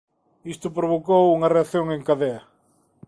Isto 0.53 0.75
provocou 0.77 1.21
unha 1.35 1.51
reacción 1.55 1.85
en 1.95 2.01
cadea. 2.07 2.41